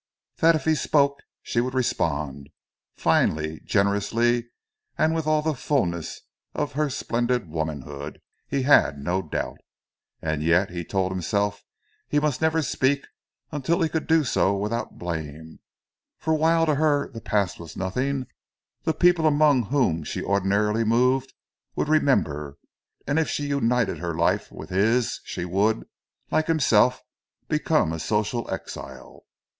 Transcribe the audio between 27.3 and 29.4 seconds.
become a social exile.